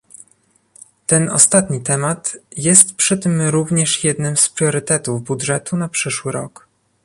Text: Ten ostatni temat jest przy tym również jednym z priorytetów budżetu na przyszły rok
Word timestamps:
Ten 1.07 1.29
ostatni 1.29 1.81
temat 1.81 2.37
jest 2.57 2.95
przy 2.95 3.17
tym 3.17 3.41
również 3.41 4.03
jednym 4.03 4.37
z 4.37 4.49
priorytetów 4.49 5.23
budżetu 5.23 5.77
na 5.77 5.87
przyszły 5.89 6.31
rok 6.31 6.67